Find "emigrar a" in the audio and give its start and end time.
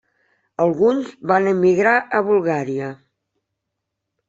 1.51-2.23